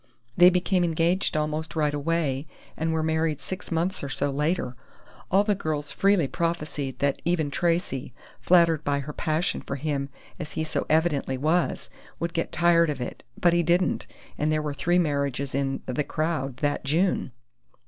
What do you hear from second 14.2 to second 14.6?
and there